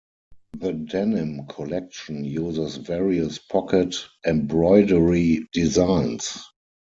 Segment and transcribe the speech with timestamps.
[0.57, 6.39] The denim collection uses various pocket embroidery designs.